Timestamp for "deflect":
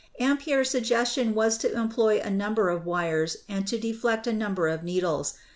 3.77-4.25